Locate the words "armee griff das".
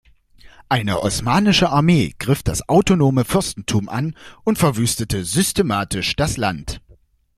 1.69-2.67